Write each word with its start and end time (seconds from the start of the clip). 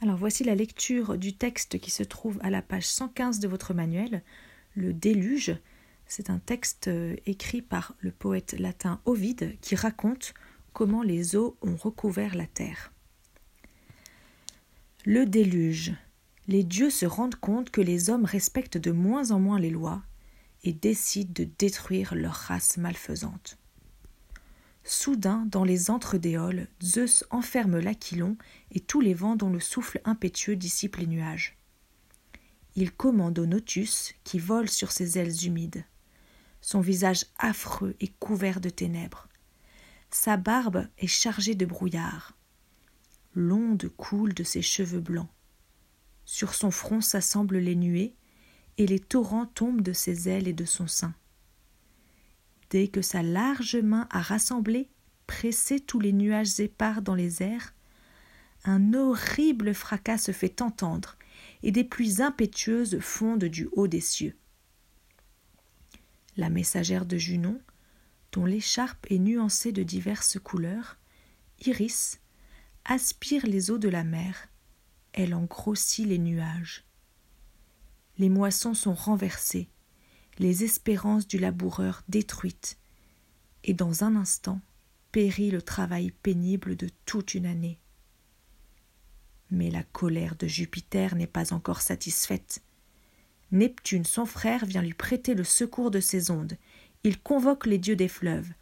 Alors 0.00 0.16
voici 0.16 0.44
la 0.44 0.54
lecture 0.54 1.18
du 1.18 1.32
texte 1.32 1.80
qui 1.80 1.90
se 1.90 2.04
trouve 2.04 2.38
à 2.42 2.50
la 2.50 2.62
page 2.62 2.86
115 2.86 3.40
de 3.40 3.48
votre 3.48 3.74
manuel, 3.74 4.22
le 4.76 4.92
déluge. 4.92 5.56
C'est 6.06 6.30
un 6.30 6.38
texte 6.38 6.86
euh, 6.86 7.16
écrit 7.26 7.62
par 7.62 7.94
le 7.98 8.12
poète 8.12 8.54
latin 8.58 9.00
Ovide 9.06 9.58
qui 9.60 9.74
raconte 9.74 10.34
comment 10.72 11.02
les 11.02 11.34
eaux 11.34 11.56
ont 11.62 11.74
recouvert 11.74 12.36
la 12.36 12.46
terre. 12.46 12.92
Le 15.04 15.26
déluge. 15.26 15.94
Les 16.46 16.62
dieux 16.62 16.90
se 16.90 17.04
rendent 17.04 17.34
compte 17.34 17.70
que 17.70 17.80
les 17.80 18.08
hommes 18.08 18.24
respectent 18.24 18.78
de 18.78 18.92
moins 18.92 19.32
en 19.32 19.40
moins 19.40 19.58
les 19.58 19.70
lois 19.70 20.02
et 20.62 20.72
décident 20.72 21.32
de 21.34 21.48
détruire 21.58 22.14
leur 22.14 22.34
race 22.34 22.76
malfaisante. 22.76 23.58
Soudain, 24.90 25.44
dans 25.44 25.64
les 25.64 25.90
entre-déoles, 25.90 26.66
Zeus 26.82 27.22
enferme 27.28 27.78
l'Aquilon 27.78 28.38
et 28.70 28.80
tous 28.80 29.02
les 29.02 29.12
vents 29.12 29.36
dont 29.36 29.50
le 29.50 29.60
souffle 29.60 30.00
impétueux 30.06 30.56
dissipe 30.56 30.96
les 30.96 31.06
nuages. 31.06 31.58
Il 32.74 32.92
commande 32.92 33.38
au 33.38 33.44
Notus 33.44 34.14
qui 34.24 34.38
vole 34.38 34.70
sur 34.70 34.90
ses 34.90 35.18
ailes 35.18 35.44
humides. 35.44 35.84
Son 36.62 36.80
visage 36.80 37.26
affreux 37.38 37.96
est 38.00 38.18
couvert 38.18 38.62
de 38.62 38.70
ténèbres. 38.70 39.28
Sa 40.10 40.38
barbe 40.38 40.88
est 40.96 41.06
chargée 41.06 41.54
de 41.54 41.66
brouillard. 41.66 42.34
L'onde 43.34 43.90
coule 43.98 44.32
de 44.32 44.42
ses 44.42 44.62
cheveux 44.62 45.00
blancs. 45.00 45.28
Sur 46.24 46.54
son 46.54 46.70
front 46.70 47.02
s'assemblent 47.02 47.58
les 47.58 47.76
nuées, 47.76 48.14
et 48.78 48.86
les 48.86 49.00
torrents 49.00 49.46
tombent 49.46 49.82
de 49.82 49.92
ses 49.92 50.30
ailes 50.30 50.48
et 50.48 50.54
de 50.54 50.64
son 50.64 50.86
sein 50.86 51.14
dès 52.70 52.88
que 52.88 53.02
sa 53.02 53.22
large 53.22 53.76
main 53.76 54.06
a 54.10 54.20
rassemblé, 54.20 54.88
pressé 55.26 55.80
tous 55.80 56.00
les 56.00 56.12
nuages 56.12 56.60
épars 56.60 57.02
dans 57.02 57.14
les 57.14 57.42
airs, 57.42 57.74
un 58.64 58.92
horrible 58.94 59.74
fracas 59.74 60.18
se 60.18 60.32
fait 60.32 60.62
entendre, 60.62 61.16
et 61.62 61.70
des 61.70 61.84
pluies 61.84 62.20
impétueuses 62.22 62.98
fondent 63.00 63.44
du 63.44 63.68
haut 63.72 63.88
des 63.88 64.00
cieux. 64.00 64.36
La 66.36 66.50
messagère 66.50 67.06
de 67.06 67.16
Junon, 67.16 67.60
dont 68.32 68.44
l'écharpe 68.44 69.06
est 69.10 69.18
nuancée 69.18 69.72
de 69.72 69.82
diverses 69.82 70.38
couleurs, 70.38 70.98
Iris, 71.64 72.20
aspire 72.84 73.46
les 73.46 73.70
eaux 73.70 73.78
de 73.78 73.88
la 73.88 74.04
mer, 74.04 74.48
elle 75.12 75.34
en 75.34 75.44
grossit 75.44 76.06
les 76.06 76.18
nuages. 76.18 76.84
Les 78.18 78.28
moissons 78.28 78.74
sont 78.74 78.94
renversées, 78.94 79.68
les 80.38 80.64
espérances 80.64 81.26
du 81.26 81.38
laboureur 81.38 82.02
détruites, 82.08 82.78
et 83.64 83.74
dans 83.74 84.04
un 84.04 84.16
instant 84.16 84.60
périt 85.12 85.50
le 85.50 85.62
travail 85.62 86.10
pénible 86.22 86.76
de 86.76 86.88
toute 87.06 87.34
une 87.34 87.46
année. 87.46 87.78
Mais 89.50 89.70
la 89.70 89.82
colère 89.82 90.36
de 90.36 90.46
Jupiter 90.46 91.14
n'est 91.14 91.26
pas 91.26 91.52
encore 91.52 91.80
satisfaite. 91.80 92.62
Neptune, 93.50 94.04
son 94.04 94.26
frère, 94.26 94.66
vient 94.66 94.82
lui 94.82 94.94
prêter 94.94 95.34
le 95.34 95.44
secours 95.44 95.90
de 95.90 96.00
ses 96.00 96.30
ondes. 96.30 96.58
Il 97.02 97.18
convoque 97.18 97.66
les 97.66 97.78
dieux 97.78 97.96
des 97.96 98.08
fleuves. 98.08 98.52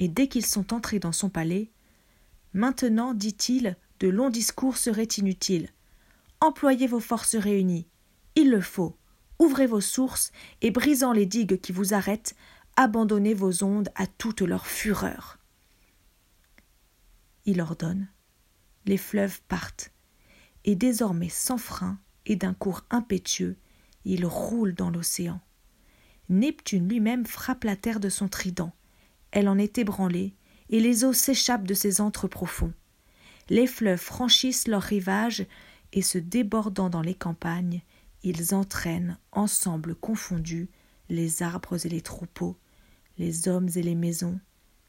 Et 0.00 0.08
dès 0.08 0.26
qu'ils 0.26 0.44
sont 0.44 0.74
entrés 0.74 0.98
dans 0.98 1.12
son 1.12 1.30
palais, 1.30 1.70
Maintenant, 2.56 3.12
dit-il, 3.12 3.76
de 4.00 4.08
longs 4.08 4.30
discours 4.30 4.78
seraient 4.78 5.04
inutiles. 5.04 5.68
Employez 6.40 6.86
vos 6.86 7.00
forces 7.00 7.36
réunies. 7.36 7.86
Il 8.34 8.50
le 8.50 8.62
faut. 8.62 8.96
Ouvrez 9.38 9.66
vos 9.66 9.80
sources 9.80 10.32
et 10.62 10.70
brisant 10.70 11.12
les 11.12 11.26
digues 11.26 11.60
qui 11.60 11.72
vous 11.72 11.94
arrêtent, 11.94 12.34
abandonnez 12.76 13.34
vos 13.34 13.62
ondes 13.62 13.90
à 13.94 14.06
toute 14.06 14.40
leur 14.40 14.66
fureur. 14.66 15.38
Il 17.44 17.60
ordonne. 17.60 18.08
Les 18.86 18.96
fleuves 18.96 19.40
partent, 19.48 19.92
et 20.64 20.74
désormais 20.74 21.28
sans 21.28 21.58
frein 21.58 21.98
et 22.24 22.36
d'un 22.36 22.54
cours 22.54 22.84
impétueux, 22.90 23.56
ils 24.04 24.26
roulent 24.26 24.74
dans 24.74 24.90
l'océan. 24.90 25.40
Neptune 26.28 26.88
lui-même 26.88 27.26
frappe 27.26 27.64
la 27.64 27.76
terre 27.76 28.00
de 28.00 28.08
son 28.08 28.28
trident. 28.28 28.72
Elle 29.30 29.48
en 29.48 29.58
est 29.58 29.78
ébranlée, 29.78 30.34
et 30.70 30.80
les 30.80 31.04
eaux 31.04 31.12
s'échappent 31.12 31.66
de 31.66 31.74
ses 31.74 32.00
antres 32.00 32.28
profonds. 32.28 32.72
Les 33.48 33.66
fleuves 33.66 34.00
franchissent 34.00 34.66
leurs 34.66 34.82
rivages, 34.82 35.46
et 35.92 36.02
se 36.02 36.18
débordant 36.18 36.90
dans 36.90 37.02
les 37.02 37.14
campagnes, 37.14 37.82
ils 38.26 38.54
entraînent, 38.54 39.18
ensemble 39.30 39.94
confondus, 39.94 40.68
les 41.08 41.44
arbres 41.44 41.86
et 41.86 41.88
les 41.88 42.00
troupeaux, 42.00 42.58
les 43.18 43.46
hommes 43.46 43.68
et 43.76 43.82
les 43.82 43.94
maisons, 43.94 44.40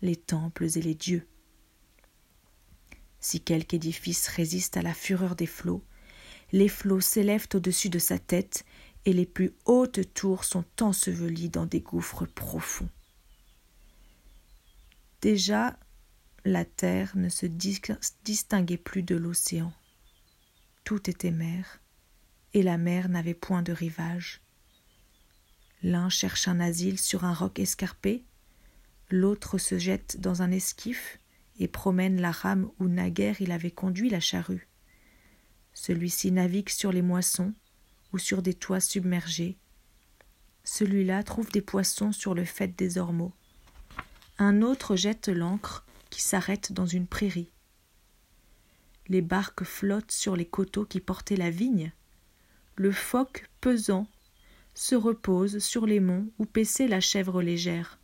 les 0.00 0.16
temples 0.16 0.64
et 0.64 0.80
les 0.80 0.94
dieux. 0.94 1.28
Si 3.20 3.42
quelque 3.42 3.74
édifice 3.74 4.28
résiste 4.28 4.78
à 4.78 4.82
la 4.82 4.94
fureur 4.94 5.36
des 5.36 5.46
flots, 5.46 5.84
les 6.52 6.68
flots 6.68 7.02
s'élèvent 7.02 7.48
au-dessus 7.52 7.90
de 7.90 7.98
sa 7.98 8.18
tête, 8.18 8.64
et 9.04 9.12
les 9.12 9.26
plus 9.26 9.52
hautes 9.66 10.14
tours 10.14 10.44
sont 10.44 10.64
ensevelies 10.80 11.50
dans 11.50 11.66
des 11.66 11.80
gouffres 11.80 12.24
profonds. 12.24 12.88
Déjà, 15.20 15.78
la 16.46 16.64
terre 16.64 17.14
ne 17.14 17.28
se 17.28 17.44
distinguait 18.24 18.78
plus 18.78 19.02
de 19.02 19.16
l'océan. 19.16 19.72
Tout 20.84 21.10
était 21.10 21.30
mer, 21.30 21.82
et 22.54 22.62
la 22.62 22.78
mer 22.78 23.08
n'avait 23.08 23.34
point 23.34 23.62
de 23.62 23.72
rivage. 23.72 24.40
L'un 25.82 26.08
cherche 26.08 26.48
un 26.48 26.60
asile 26.60 26.98
sur 26.98 27.24
un 27.24 27.34
roc 27.34 27.58
escarpé, 27.58 28.24
l'autre 29.10 29.58
se 29.58 29.78
jette 29.78 30.20
dans 30.20 30.42
un 30.42 30.50
esquif 30.50 31.18
et 31.58 31.68
promène 31.68 32.20
la 32.20 32.30
rame 32.30 32.70
où 32.78 32.88
naguère 32.88 33.40
il 33.40 33.52
avait 33.52 33.70
conduit 33.70 34.10
la 34.10 34.20
charrue. 34.20 34.68
Celui-ci 35.72 36.32
navigue 36.32 36.68
sur 36.68 36.92
les 36.92 37.02
moissons 37.02 37.54
ou 38.12 38.18
sur 38.18 38.42
des 38.42 38.54
toits 38.54 38.80
submergés. 38.80 39.56
Celui-là 40.64 41.22
trouve 41.22 41.50
des 41.50 41.62
poissons 41.62 42.12
sur 42.12 42.34
le 42.34 42.44
fait 42.44 42.76
des 42.76 42.98
ormeaux. 42.98 43.32
Un 44.38 44.62
autre 44.62 44.96
jette 44.96 45.28
l'ancre 45.28 45.84
qui 46.10 46.22
s'arrête 46.22 46.72
dans 46.72 46.86
une 46.86 47.06
prairie. 47.06 47.52
Les 49.06 49.22
barques 49.22 49.64
flottent 49.64 50.12
sur 50.12 50.36
les 50.36 50.46
coteaux 50.46 50.84
qui 50.84 51.00
portaient 51.00 51.36
la 51.36 51.50
vigne 51.50 51.92
le 52.78 52.92
phoque 52.92 53.48
pesant 53.60 54.06
se 54.74 54.94
repose 54.94 55.58
sur 55.58 55.84
les 55.84 55.98
monts 55.98 56.28
où 56.38 56.46
paissait 56.46 56.86
la 56.86 57.00
chèvre 57.00 57.42
légère. 57.42 57.98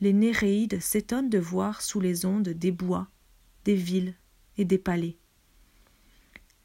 Les 0.00 0.14
Néréides 0.14 0.80
s'étonnent 0.80 1.28
de 1.28 1.38
voir 1.38 1.82
sous 1.82 2.00
les 2.00 2.24
ondes 2.24 2.48
des 2.48 2.70
bois, 2.70 3.08
des 3.64 3.74
villes 3.74 4.14
et 4.56 4.64
des 4.64 4.78
palais. 4.78 5.18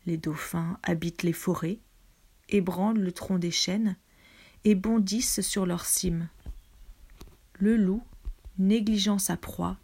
Les 0.05 0.15
dauphins 0.15 0.79
habitent 0.83 1.23
les 1.23 1.33
forêts, 1.33 1.79
ébranlent 2.47 3.01
le 3.01 3.11
tronc 3.11 3.39
des 3.39 3.51
chênes 3.51 3.97
et 4.63 4.75
bondissent 4.75 5.41
sur 5.41 5.65
leurs 5.65 5.85
cimes. 5.85 6.29
Le 7.59 7.75
loup, 7.75 8.03
négligeant 8.57 9.17
sa 9.17 9.35
proie, 9.35 9.77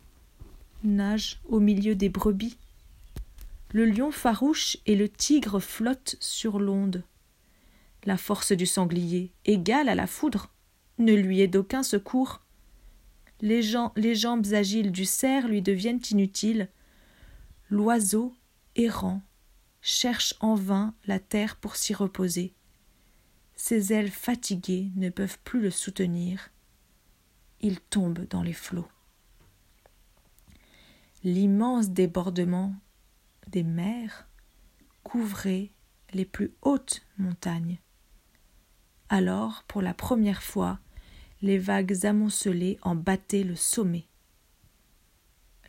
nage 0.85 1.41
au 1.49 1.59
milieu 1.59 1.95
des 1.95 2.09
brebis 2.09 2.57
le 3.73 3.85
lion 3.85 4.11
farouche 4.11 4.77
et 4.85 4.95
le 4.95 5.07
tigre 5.07 5.59
flottent 5.59 6.17
sur 6.19 6.59
l'onde. 6.59 7.03
La 8.03 8.17
force 8.17 8.51
du 8.51 8.65
sanglier, 8.65 9.31
égale 9.45 9.87
à 9.87 9.95
la 9.95 10.07
foudre, 10.07 10.51
ne 10.97 11.13
lui 11.13 11.41
est 11.41 11.47
d'aucun 11.47 11.83
secours. 11.83 12.41
Les, 13.39 13.61
les 13.95 14.15
jambes 14.15 14.53
agiles 14.53 14.91
du 14.91 15.05
cerf 15.05 15.47
lui 15.47 15.61
deviennent 15.61 16.01
inutiles. 16.09 16.69
L'oiseau, 17.69 18.35
errant, 18.75 19.21
cherche 19.81 20.35
en 20.39 20.55
vain 20.55 20.93
la 21.05 21.19
terre 21.19 21.55
pour 21.55 21.75
s'y 21.75 21.93
reposer. 21.93 22.53
Ses 23.55 23.93
ailes 23.93 24.11
fatiguées 24.11 24.91
ne 24.95 25.09
peuvent 25.09 25.39
plus 25.43 25.61
le 25.61 25.71
soutenir. 25.71 26.49
Il 27.61 27.79
tombe 27.79 28.27
dans 28.27 28.43
les 28.43 28.53
flots. 28.53 28.87
L'immense 31.23 31.89
débordement 31.89 32.75
des 33.51 33.63
mers 33.63 34.27
couvraient 35.03 35.71
les 36.13 36.25
plus 36.25 36.53
hautes 36.61 37.05
montagnes. 37.17 37.79
Alors, 39.09 39.63
pour 39.67 39.81
la 39.81 39.93
première 39.93 40.41
fois, 40.41 40.79
les 41.41 41.57
vagues 41.57 42.05
amoncelées 42.05 42.79
en 42.81 42.95
battaient 42.95 43.43
le 43.43 43.55
sommet. 43.55 44.07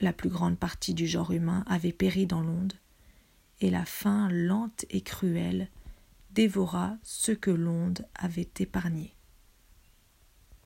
La 0.00 0.12
plus 0.12 0.28
grande 0.28 0.58
partie 0.58 0.94
du 0.94 1.06
genre 1.06 1.32
humain 1.32 1.64
avait 1.66 1.92
péri 1.92 2.26
dans 2.26 2.42
l'onde, 2.42 2.74
et 3.60 3.70
la 3.70 3.84
faim 3.84 4.28
lente 4.30 4.84
et 4.90 5.00
cruelle 5.00 5.68
dévora 6.30 6.96
ce 7.02 7.32
que 7.32 7.50
l'onde 7.50 8.06
avait 8.14 8.50
épargné. 8.58 9.14